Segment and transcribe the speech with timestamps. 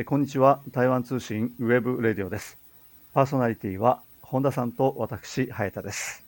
[0.00, 0.62] えこんにちは。
[0.70, 2.56] 台湾通信 web radio です。
[3.12, 6.24] パーソナリティは本田さんと私早田です。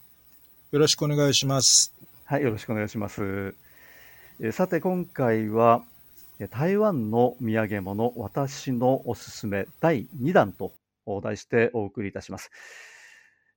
[0.72, 1.94] よろしくお願いします。
[2.26, 3.54] はいよろしくお願いします。
[4.40, 5.82] えさて今回は
[6.38, 10.74] え台湾の土産物私のおすすめ第2弾と
[11.22, 12.50] 題してお送りいたします。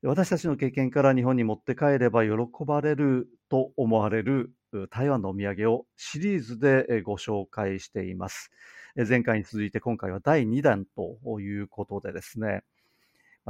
[0.02, 2.32] 私たちの経験から日本に持って帰れば喜
[2.66, 4.54] ばれると思われる
[4.90, 8.52] 台湾のお土産をシリーズでご紹介しています。
[8.96, 12.64] 前回に続いて今回は第2弾ということでですね、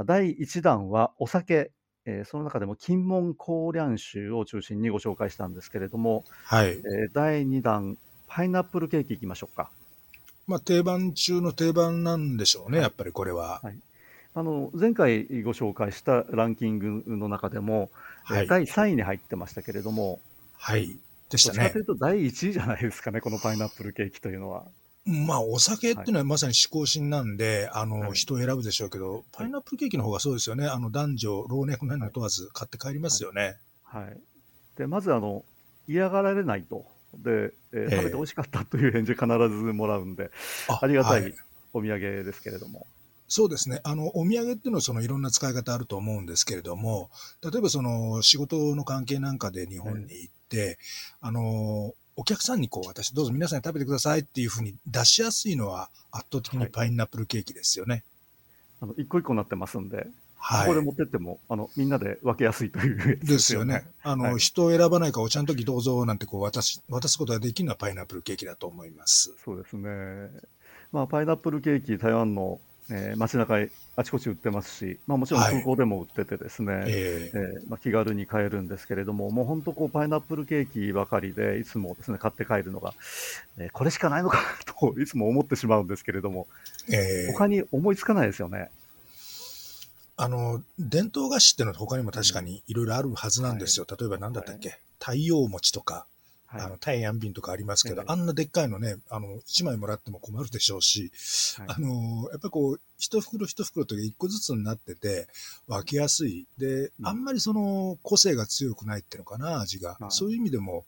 [0.04, 1.70] 第1弾はお酒、
[2.24, 6.76] その中でも金門高粱酒を中心にご紹介したんですけれども、はい、
[7.12, 7.96] 第2弾、
[8.28, 9.70] パイナップルケーキいきましょうか。
[10.46, 13.60] まあ、定番中の定番なんでしょうね、やっぱりこれは。
[13.62, 13.78] はい、
[14.34, 17.90] あの前回ご紹介したランキングの中でも、
[18.22, 20.20] はい、第3位に入ってましたけれども、
[20.52, 20.96] はい、
[21.30, 21.58] でしたね。
[21.58, 24.66] どちかというと第1位じゃないですかね、このパイナップルケーキというのは。
[25.04, 30.66] まあ、お酒っていうのはまさに嗜好品なんで、はい、あの、人を選ぶでしょうけど、パイナップルケーキの方がそうですよね。
[30.66, 33.56] あの、男女、老若男女問わず買って帰りますよね。
[33.84, 34.04] はい。
[34.04, 34.20] はい、
[34.76, 35.44] で、まず、あの、
[35.86, 36.86] 嫌がられないと。
[37.18, 40.30] で、えー、食べて美味しかったという返事必ずもらうんで、
[40.68, 41.32] あありがたい
[41.72, 42.86] お土産ですけれども。
[43.26, 43.80] はいそうですね。
[43.82, 47.10] あの、お土産っていうのはそのいろんな使い方あると思うんですけれども、
[47.42, 50.78] 例えばその仕事の関係なんかで日本に行って、
[51.20, 57.94] あの、お客さんにこう、私どうぞ皆さん食べてくださいっていうふうに出しやすいのは圧倒的にパイナップルケーキですよね。
[57.94, 58.02] はい、
[58.82, 60.06] あの、一個一個になってますんで、
[60.38, 63.84] はい、ここで持ってっても、あの、みんなで分けやすいという、ね、ですよね。
[64.02, 69.34] あの、はい、人を選ばないかお茶の時どうぞなんてこう渡し、渡すことができるのはパイナップルケーキだと思います。
[69.44, 70.30] そうですね。
[70.92, 73.56] まあ、パイナップルケーキ、台湾のえー、街中
[73.96, 82.94] あちこち売ってますし、まあ、もちろん空港でも売っててですね、はい、えー、えー、まあ、気軽に買えるんですけれども、もう本当こうパイナップルケーキばかりでいつもですね買って帰るのが、
[83.58, 86.46] えー、これしかないのかと いつも思ってしまうんですけれども、
[86.88, 88.70] えー、他に思いつかないですよね。
[90.18, 96.06] あの伝統菓子っていうのは他にも確かにいろいろあるはずなんですよ、はい、例えば何だったっけ、はい、太陽餅とか、
[96.46, 101.10] はい、あの、タイヤン瓶とかありますけど、あんなでっかいのね、あの、1枚もらっても困るでしょうし、
[101.58, 105.28] はい、あの、やっぱりこう、一袋一袋というか一個ずつになってて、
[105.66, 106.46] 分けやすい。
[106.58, 109.98] で、あんまりその、個性が強くないっていうのかな、味が。
[110.10, 110.84] そういう意味でも、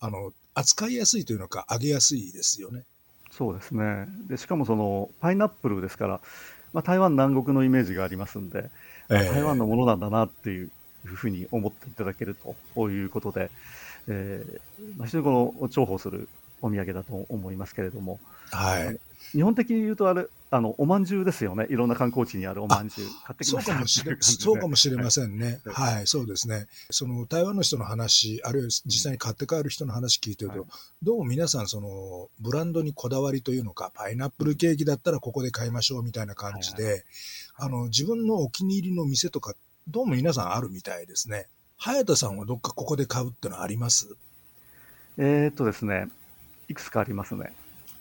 [0.00, 2.84] あの、扱いやすいというのか、揚げやすいですよね。
[3.30, 4.06] そうですね。
[4.28, 6.20] で、しかもその、パイナップルですから、
[6.72, 8.70] まあ、台湾南国のイメージがありますんで、
[9.08, 10.70] えー、台湾のものなんだなっていう
[11.02, 12.36] ふうに思っていただける
[12.74, 13.50] ということで、
[14.10, 16.28] えーまあ、非常にこの重宝する
[16.60, 18.98] お土産だと思いますけれども、はい、
[19.32, 23.70] 日本的に言うとあれあのおまんじゅうですよね、いろんな観光地にあるおまんじゅう、買ってきました。
[23.70, 30.68] そうかもしれそうかもしれませんね、はい、はい、そうですね、その台湾の人の話、あるいは実際に買って帰る人の話聞いてると、はい、
[31.04, 36.92] どうも皆さん、そのブランドにこだわりというのか、パイナップルケーキだったらここで買いましょうみたいな感じで、はい。
[36.92, 37.02] はい、
[37.58, 39.54] あの自分のお気に入りの店とか、
[39.86, 41.46] どうも皆さんあるみたいですね。
[41.82, 44.14] 早田さんはどっかここで買うってのはあります？
[45.16, 46.08] えー、っとですね、
[46.68, 47.54] いくつかありますね。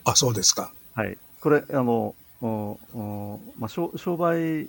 [0.03, 0.73] あ、そうですか。
[0.95, 1.17] はい。
[1.39, 4.67] これ、あの、おおまあ、商商売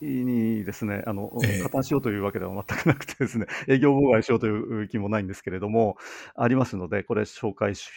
[0.00, 1.32] にですね、あの、
[1.64, 4.50] 加担しようというわけでは全くなくてですね、 営業妨害しようとい
[4.84, 5.96] う気もないんですけれども、
[6.36, 7.88] ありますので、これ紹介し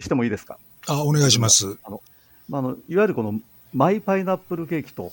[0.00, 0.58] してもいいですか？
[0.88, 1.78] あ、お願いします。
[1.84, 2.02] あの、
[2.48, 3.40] まあ、あのいわゆるこの
[3.74, 5.10] マイパイナップルケーキと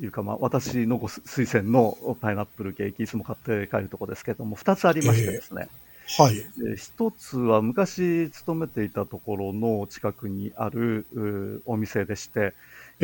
[0.00, 12.54] いうか、まあ、私のご推薦のパイナップルケーキ、いつも買って帰るところですけれども、2つありましてですね、えー、はい、1つは昔勤めていたところの近くにあるお店でして、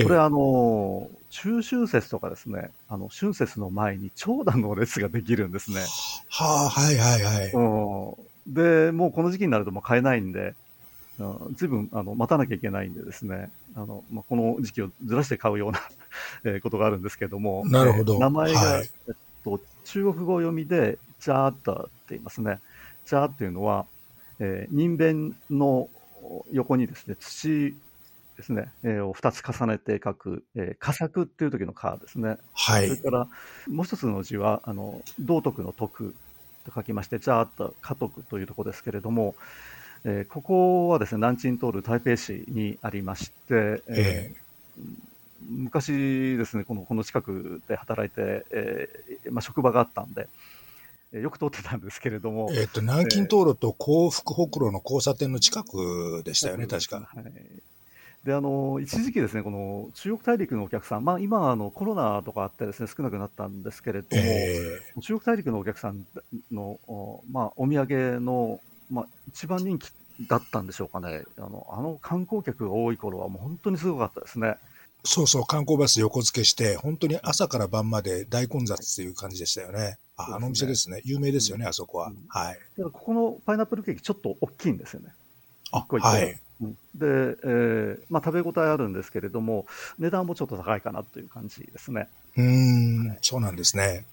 [0.03, 5.81] これ、あの、中秋節とかですね、あの、春節の前に長蛇の列ができるんですね。
[6.29, 7.53] はあ、はいはいはい。
[7.53, 10.55] うん、で、もうこの時期になるともう買えないんで、
[11.55, 15.81] ずいぶんあの待たなきゃいけないんでですね、あのまあ、この時期をずらして買うような
[16.45, 19.15] えことがあるんですけれども、なるほど、名前が、はい、えっ
[19.45, 22.61] と、中国語読みで、ジャータって言いますね。
[23.05, 23.87] ジャーっていうのは、
[24.39, 25.89] えー、人弁の
[26.53, 27.75] 横にですね、土
[28.37, 32.39] ですね、えー、を2つ重ねて書く、えー、佳作っていう時のカですね。
[32.55, 32.89] はい。
[32.89, 33.29] それから、
[33.69, 36.15] もう一つの字は、あの、道徳の徳
[36.65, 39.35] と書きまして、ジャータ、家徳というところですけれども、
[40.05, 44.85] えー、ここはですね、南京通る台北市にありまして、えー、
[45.49, 50.29] 昔ですね、このこの近くで働いて、えーまあ、職場があったんで、
[51.13, 52.51] よく通ってたんですけれども。
[52.53, 57.01] えっ、と、南京通路と幸福北路の交差点の近くでしたよね、確か。
[57.01, 57.25] はい。
[58.25, 66.07] で、あの、一時期ですね、この中国大陸のお客さん、まあ今、あの、コロナとかあってですね、少なくなったんですけれども、えー、中国大陸のお客さん
[66.53, 66.79] の、
[67.33, 69.91] まあ、お土産のまあ、一番人気
[70.29, 71.23] だったんでしょうかね。
[71.39, 74.57] あの、あの観光客が多い頃はもう本当にすごかったですね。
[75.05, 79.99] そうそう、観光バス横付けして、本当に朝から晩まで大混雑っていう感じでしたよね。
[80.17, 81.01] あ、あのお店ですね。
[81.05, 82.13] 有名ですよね、あそこは。
[82.29, 82.59] はい。
[82.83, 85.09] ここのパイナップルケーキちょっと大きいんですよね。
[85.73, 86.39] あ、はい。
[86.95, 89.67] で、えーまあ、食べ応えあるんですけれども、
[89.99, 92.09] 値段もちょっと高いかなという感じですね。
[92.37, 94.05] うん、はい、そうなんですね。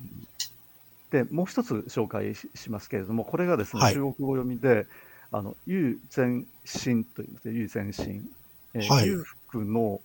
[1.12, 4.86] で、もう一つ紹介しますけれども、これがですね、はい、中国語読みで、
[5.32, 8.30] あの、有前進と言いますね、有前進。
[8.74, 10.02] えー、はい、裕福の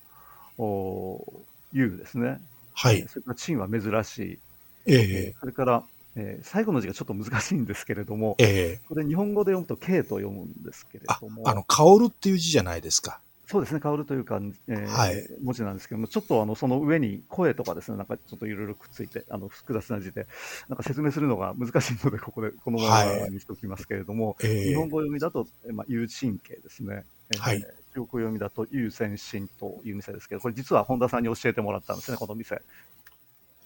[0.58, 1.25] お
[1.72, 2.40] 裕ですね。
[2.75, 3.06] はい。
[3.08, 4.38] それから陳は珍しい。
[4.87, 5.84] ええー、それから、
[6.16, 11.48] えー、最後の字がちょっと難しいんですけれども、えー、これ日本語で読むと K と読むんですけれども。
[11.48, 13.20] あの、薫っていう字じゃないですか。
[13.52, 20.26] そうですね、薫というか、えー、はい、文字なんですけども、ちょっとあのその上に声とかですね、なんかちょっといろいろくっついて、あの複雑な字で、
[20.70, 27.04] なんか説明するのが難しいので、ここでこのままにしておきますけれども、はい、日本語読みだと、まあ、有神経ですね。
[27.34, 27.60] えー、はい
[27.94, 32.62] 中国読みだと、有先進という店ですけど、これ実は本田さんに教えてもらったんですね、この店。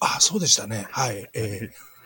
[0.01, 0.85] あ、そうでしたね。
[0.91, 1.29] はい。
[1.33, 1.97] えー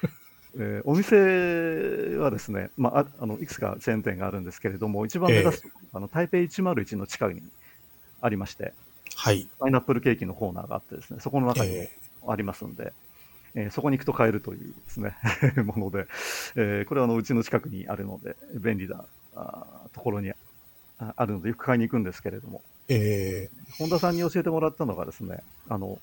[0.57, 7.41] えー、お店はですね、まあ、あのいくつかチェーン店があるんですけれども、一番目指す、えー、あの台北101の近くに
[8.21, 8.73] ありまして、
[9.15, 11.87] はい、パイナップルケーキのコーナーがあってですね、そこの中に
[12.27, 12.93] ありますんで、
[13.55, 15.15] えー、えー、そこに行くと買えるというですね
[15.63, 16.07] もので、
[16.55, 19.03] えー、これはあのうちの近くにあるので、便利な
[19.35, 20.31] あところに
[20.97, 25.99] あるので、よく買いに行くんですけれども、えー、本田さんに教えてもらったのがですね、あの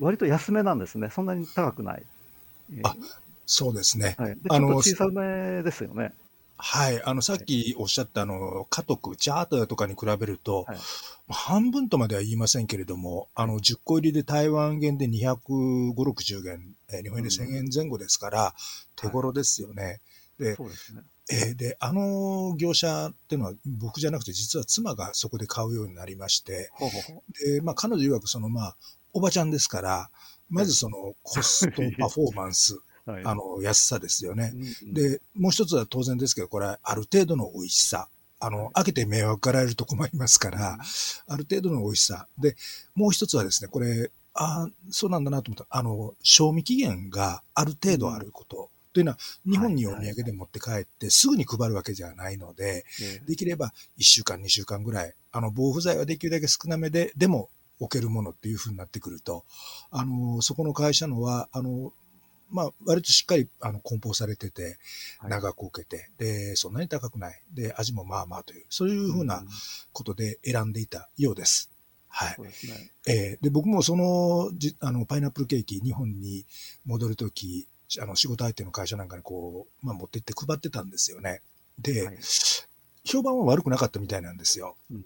[0.00, 2.02] 割と安めなんですね、そんなに高くない。
[2.74, 2.96] えー、あ
[3.46, 4.14] そうですね。
[4.18, 6.12] はい、でちょっと小さめですよね。
[6.56, 7.02] はい。
[7.02, 10.78] あの、さっきおっしゃったあの、家督、チャーターとかに比べると、はい、
[11.28, 16.60] 半分とまでは言いませんけれども、あの、10個入りで台湾元で250、60元、
[16.92, 18.54] えー、日本円で1000円前後ですから、
[18.96, 20.00] 手頃ですよね。
[20.38, 21.02] で、そうですね。
[21.30, 28.76] えー、で、あの業者っていうのは僕じゃなくて実は妻がそこで買うようになりまして、ほうほうほうで、まあ彼女曰くそのまあ、
[29.12, 30.10] おばちゃんですから、
[30.50, 34.94] まずそのコスト パフォーマンス、はい、あの、安さですよね、うんうん。
[34.94, 38.08] で、もう一つは当然ですけど、これはある程度の美味しさ。
[38.44, 40.76] あの、開けて迷惑がられると困りますから、
[41.28, 42.26] ある程度の美味しさ。
[42.38, 42.56] で、
[42.96, 48.56] もう一つはですね、これ、ああ、そうなんだなと思ったら、あの、賞味期限がある程度あること。
[48.56, 52.84] うんというのは、日本にお土産で持って帰って、すぐに配るわけじゃないので、
[53.26, 57.48] できれば1週間、2週間ぐらい、あの、防腐剤はできるだけ少なめで、でも
[57.80, 59.44] 置けるものっていうふうになってくると、
[59.90, 61.92] あの、そこの会社のは、あの、
[62.52, 64.78] まあ、割としっかり、あの、梱包されてて、
[65.22, 67.42] 長く置けて、で、そんなに高くない。
[67.52, 69.44] で、味もまあまあという、そういうふうな
[69.92, 71.70] ことで選んでいたようです。
[72.08, 72.40] はい。
[72.40, 72.50] ね、
[73.06, 76.44] えー、で、僕もその、じあの、パイナップルケーキ、日本に
[76.84, 77.66] 戻るとき、
[78.00, 81.42] あの仕事相手の会社なんかにこう、まあ、持ってって配ってたんですよね。
[81.78, 82.18] で、はい、
[83.04, 84.76] 評判は悪くなかったみたいなんですよ。
[84.90, 85.04] うん、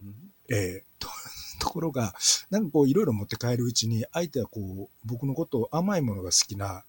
[0.51, 1.09] えー、と
[1.59, 2.15] ところが、
[2.51, 6.85] なんかこういろいろ持って帰るうちに、相手はこう、僕のことを甘いものが好きな、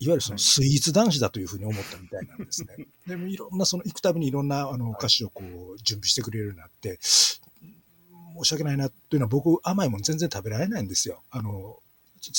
[0.00, 2.86] いわゆるそのスイーツ男子だというふうに思ったみたいなんですね。
[3.06, 11.22] でもいろんな、その行くたびにいろんなあのお菓子をこう準備してくれるようになって、申し訳ないなというのは僕甘いもの全然食べられないんですよ。
[11.30, 11.82] あの、好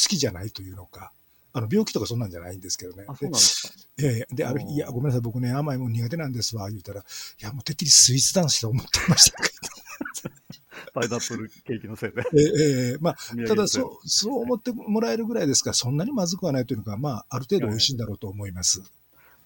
[0.08, 1.12] きじゃないというのか。
[1.52, 3.06] あの、病気とかそんなんじゃないんですけどね。
[3.08, 7.04] あ、そうなんですかええで、ある日、いや、ごめんなさい、僕ね、甘いもん苦手なんですわ、言うたら、い
[7.40, 10.59] や、もうてっきりスイーツ男子と思ってましたけど。
[10.94, 12.24] パイナップルケーキのせいで。
[12.34, 18.82] ええまあ、ただ、そう、そう思ってもらえるぐらいですから、そんなにまずくはないというのが、まあ、ある程度美味しいんだろうと思います。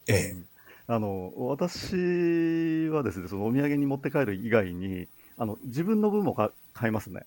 [0.08, 0.54] ええ
[0.86, 6.36] あの、私はですね、そのお土産に持って帰る以外に、あの、自分の分も
[6.74, 7.26] 買いますね。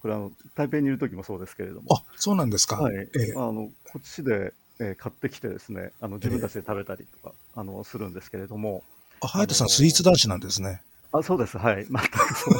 [0.00, 1.94] これあの、台北にいる時もそうですけれども。
[1.94, 2.76] あ、そうなんですか。
[2.76, 2.96] はい。
[2.96, 8.82] ええ、あの、こっちで、えー、買ってきてですね、あの、自分たちで食べたりとか、え、あの、するんですけれども。
[9.20, 10.82] あ、隼人さん、スイーツ男子なんですね。
[11.18, 11.56] あ、そうです。
[11.58, 11.84] はい。
[11.84, 12.54] 全くそう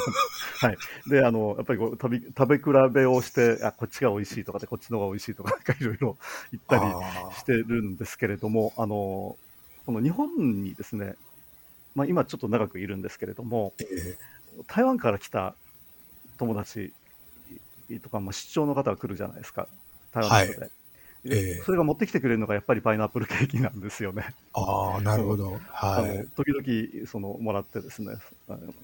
[0.65, 0.77] はい。
[1.09, 6.17] で、あの、やっぱりこう食べ、食べ比べをして、あ、こっちが美味しいとかで、こっちの方が美味しいとか、なんかいろいろ
[6.51, 9.35] 言ったりしてるんですけれども、あの、
[9.85, 11.15] この日本にですね、
[11.95, 15.53] まあ今ちょっと長くいるんですけれども、えー、台湾から来た
[16.37, 16.93] 友達
[18.01, 19.67] とか、まあ、出張の方が来るじゃないですか、
[20.13, 20.59] 台湾ので。
[20.59, 20.71] はい
[21.27, 24.33] えー、それが持ってきてくれるのがやっぱりパイナップルケーキなんですよね。
[24.53, 25.59] ああ、なるほど。
[25.71, 26.27] はい。
[26.35, 28.13] 時々、その、もらってですね、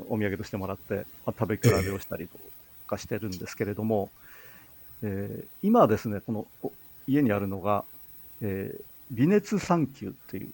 [0.09, 2.39] お土産としてもらって、まあ、食べ比べをしたりと
[2.87, 4.09] かしてるんですけれども、
[5.03, 6.71] えー、今ですね、この
[7.07, 7.83] 家にあるのが、
[8.41, 10.49] えー、微熱産休っていう。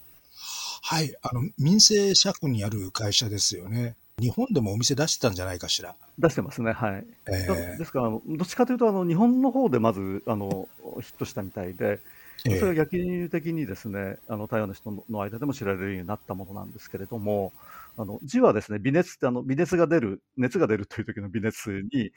[0.82, 3.96] はい、あの、民生社区にある会社ですよね。
[4.20, 5.96] 日本でもお店出してたんじゃないかしら。
[6.18, 7.06] 出してますね、はい。
[7.28, 10.68] えー、ですから、どっちかというと、あの日本の方でまずあの
[11.02, 12.00] ヒットしたみたいで、
[12.44, 17.52] それが逆輸的にですね、あの台湾の人の間でも知られるようになったものなんですけれども、
[17.98, 22.12] あの字はですね、微熱ってあの微熱が出る、熱が出るという時の微熱に、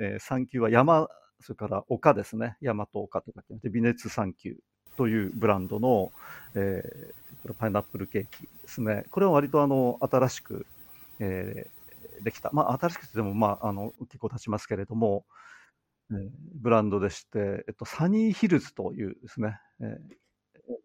[0.00, 1.08] えー、産休は山、
[1.40, 4.56] それから丘ですね、山と丘とかって微熱産休
[4.96, 6.10] というブランドの、
[6.54, 9.04] えー、パイナップルケーキですね。
[9.10, 10.66] これは割とあの新しく、
[11.20, 15.24] えー、できた、まあ、新しくても、まあ、あの結構経ちますけれども、
[16.12, 19.88] えー、ブランドでして、えっと、サニーヒルズというですね、えー、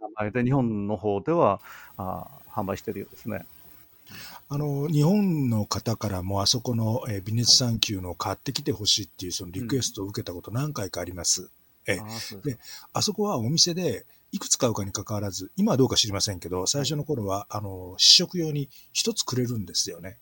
[0.02, 1.60] 名前で日本の方では
[1.98, 3.46] あ販売しているようですね。
[4.48, 11.42] あの日本の方からもあそこの、えー、微熱産休の買ってきてほしいっていうそのリクエストを受けたこと何回かあります。
[11.42, 11.50] うん、
[11.88, 12.00] え
[12.44, 12.58] で
[12.94, 20.18] あそこはお店でいくつ買うかにかかわらず、今はどうか知りませんけど、最初の頃は、あの、試食用に一つくれるんですよね。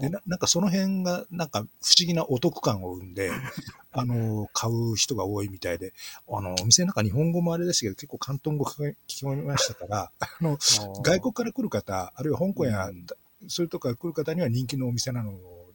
[0.00, 3.30] でななんかその辺がなんか不思議なお得感を生んで、
[3.92, 5.92] あの、買う人が多いみたいで、
[6.28, 7.88] あの、お店の中日本語もあれですけ？
[7.88, 10.56] ど、結構広東語聞き込みましたから、 あの、
[11.02, 13.06] 外国から来る方、あるいは香港や、うん、
[13.48, 15.32] そういうとこから来る方には人気のお店なの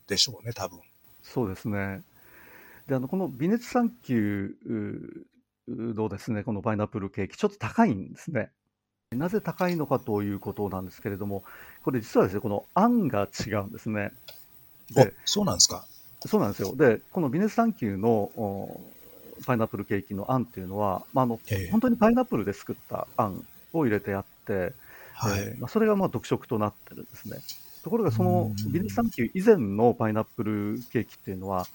[0.07, 0.79] でしょうね、多分。
[1.21, 2.01] そうですね。
[2.88, 4.55] で、あの、この微熱産休
[5.67, 8.51] のですね、このパイナップルケーキ、ちょっと高いんですね。
[9.15, 11.43] なぜ高いのかということなんですけれども、
[11.84, 14.12] これ実はですね、このあんが違うんですね。
[14.91, 15.86] でそうなんですか？
[16.25, 16.75] そうなんですよ。
[16.75, 18.79] で、このビネスサンキューの
[19.46, 24.74] パイナップルケーキのあんっていうのは、まあ、あの、えー、本当にパイナップルで作ったあんを入れてあって、
[25.13, 27.39] はいえー、まあ、それがまあ特色となってるんですね。
[27.84, 31.67] ところが、そのビネスサンキュー以前のパイナップルケーキっていうのは、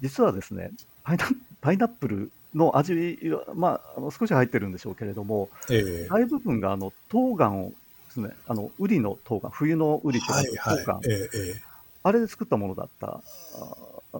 [0.00, 0.72] 実はですね、
[1.04, 1.24] パイナ
[1.60, 7.72] パイナップルの味は、まあ、あの少し入ってるんでしょうけれども、えー、大部分があの冬瓜を
[8.06, 11.54] ですね、あのウリの冬瓜、冬のウリという冬瓜、えー、
[12.02, 13.22] あれで作ったものだった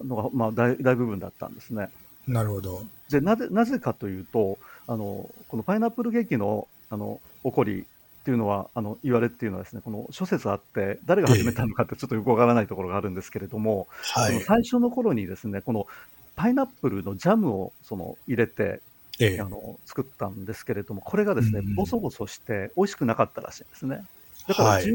[0.03, 1.89] のが、まあ大、大部分だったんですね。
[2.27, 2.83] なるほど。
[3.09, 7.85] でなぜなぜかというと、あのこのパイナップルケーキのあの起こりっ
[8.23, 13.87] ていうのは、あの言われっていうのはですね、この諸説あって、誰が始めたのかってちょっとよくわからないところがあるんですけれども、
[14.29, 15.87] えー、最初の頃にですね、この
[16.35, 18.81] パイナップルのジャムをその入れて、
[19.19, 24.03] ええ、あの作ったんですけれども、これがですね、ボソボソして美味しくなかったらしいんですね。
[24.47, 24.85] だから、はい、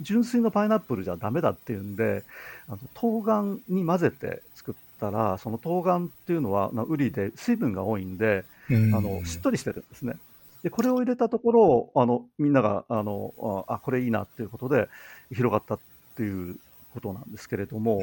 [0.00, 2.24] 純粋なパイナップルじゃダメだっていうんで、
[2.68, 10.14] あの冬瓜に混ぜて作ったら、その冬瓜っていうのは、ウリで水分が多いんで、あのしっとりしてるんですね。
[10.62, 14.88] で、これを入れたところ、あのみんながあのあ、これいいなっていうことで
[15.32, 15.78] 広がったっ
[16.16, 16.56] ていう
[16.92, 18.00] ことなんですけれども、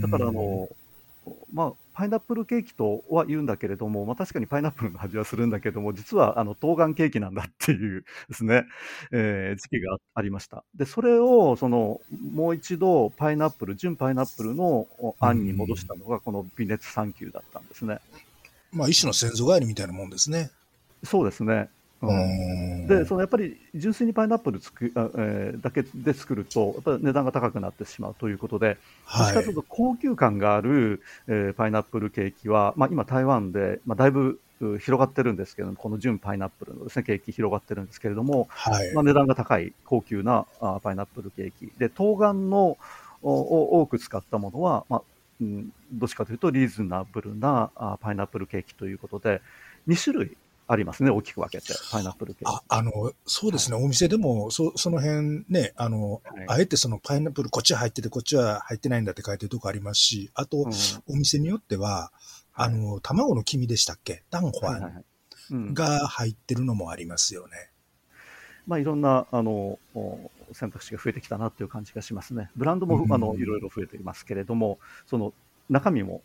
[0.00, 0.68] だからあの、
[1.52, 8.64] まあ、パイナップルケーキとは言うんだけれども、まあ、確かにパイナップルの味はするんだけども、実はあの冬瓜ケーキなんだっていうですね、
[9.12, 10.64] えー、時期がありました。
[10.74, 12.00] で、それをその
[12.32, 14.86] もう一度パイナップル、純パイナップルの
[15.20, 17.98] あんに戻したのが、この微熱3級だったんですね。
[18.72, 20.50] まあ、一種の先祖返りみたいなもんですね。
[21.04, 21.68] そうですね。
[22.08, 34.40] うん、でそのやっぱり純粋にパイナップルつく、えー、だけで作るとやっぱり値段が高くなってしまうということで、はい、しかというと高級感がある、えー、パイナップルケーキは、まあ、今台湾で、まあ、だいぶ
[34.78, 41.72] 広がってるんですけどもこの純パイナップルのです、ね、ケーキ広がってるんですけれども、はい、まあ、値段が高い高級なあパイナップルケーキ。
[41.78, 42.76] で冬瓜の
[43.22, 45.02] を多く使ったものは、まあ
[45.40, 49.40] うん、どっちかというとリーズナブルなあパイナップルケーキということで
[49.88, 50.36] 2種類
[50.68, 52.44] ありますね、大きく分けて、パイナップル系。
[52.46, 60.72] ああの、そうですね、はい、お店でも、そその辺ね、あの、はい、あえてそのパイナップル、こっちは入ってて、こっちは入ってないんだって書いてるとこありますし、あと、うん、
[61.08, 62.12] お店によっては、
[62.54, 64.22] あの、卵の黄身でしたっけ？
[64.30, 64.78] ダンホア
[65.50, 67.70] ンが入ってるのもありますよね。
[68.66, 69.78] まあ、いろんな、あの、
[70.52, 72.50] 選択肢が増えてきたなっていう感じがしますね。
[72.56, 75.32] ブランドも、うん、あのいろいろ増えていますけれども、その
[75.68, 76.22] 中身も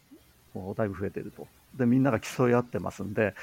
[0.75, 1.47] だいぶ増えていると。
[1.75, 3.35] で、みんなが競い合ってますんで、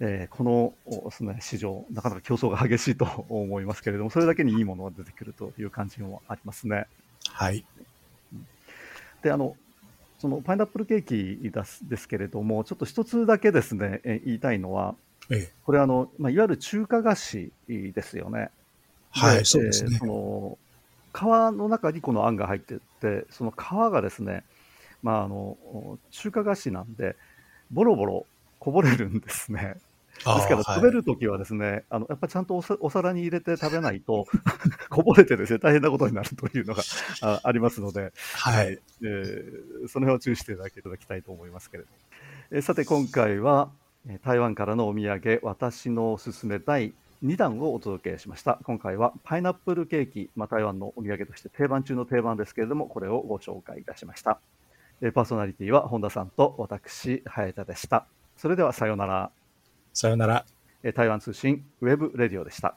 [0.00, 6.86] えー、このですね、市場、なかなか競争が激しいと思いますけれども、それだけにいいものが出てくるという感じもありますね。
[7.28, 7.64] はい。
[9.22, 9.56] で、あの、
[10.18, 14.94] そのパイナップルケーキですですけれども、ちょっと一つだけですね、え言いたいのは、
[15.30, 18.50] ええ、これあの、まあ、いわゆる中華菓子ですよね。
[19.10, 19.98] はい、そうですね。
[19.98, 20.58] その
[21.12, 21.22] 皮
[21.56, 23.56] の中にこのあんが入ってて、その皮
[23.92, 24.44] がですね、
[25.02, 25.56] まあ、あの
[26.10, 27.16] 中華菓子なんで、
[27.70, 28.26] ボロボロ
[28.62, 29.74] こぼれるんですね。
[30.14, 34.24] ですから、食べるときはですね、はい、あの、やっぱりちゃんとお皿に入れて食べないと、
[34.88, 36.84] こぼれてですね、大変なことになるというのが
[37.22, 38.78] あありますので、はい。
[39.02, 41.96] えー、その辺を注意していただきたいと思いますけれども。
[42.52, 43.72] えー、さて、今回は、
[44.22, 48.60] 台湾からのお土産、私のおすすめ第2弾をお届けしました。
[48.62, 54.38] 今回はパイナップルケーキ、まあ、台湾のお土産として定番中の定番ですけれども、これをご紹介いたしました。
[55.14, 58.06] パーソナリティは本田さんと私、早田でした。
[58.36, 59.30] それではさようなら。
[59.92, 60.44] さようなら。
[60.94, 62.76] 台湾通信ウェブレディオでした。